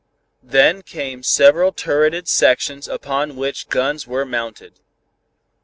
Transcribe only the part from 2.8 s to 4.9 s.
upon which guns were mounted.